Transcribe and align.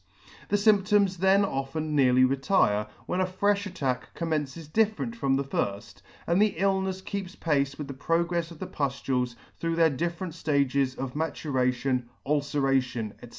The 0.49 0.55
fymptoms 0.55 1.17
then 1.17 1.45
often 1.45 1.95
nearly 1.95 2.25
retire, 2.25 2.87
when 3.05 3.21
a 3.21 3.27
frefti 3.27 3.67
attack 3.67 4.15
commences 4.15 4.67
different 4.67 5.15
from 5.15 5.35
the 5.35 5.43
firft, 5.43 6.01
and 6.25 6.41
the 6.41 6.53
illnefs 6.57 7.05
keeps 7.05 7.35
pace 7.35 7.77
with 7.77 7.87
the 7.87 7.93
progrefs 7.93 8.49
of 8.49 8.57
the 8.57 8.65
puftules 8.65 9.35
through 9.59 9.75
their 9.75 9.91
different 9.91 10.33
ftages 10.33 10.97
of 10.97 11.15
maturation, 11.15 12.09
ulceration, 12.25 13.13
&c. 13.21 13.29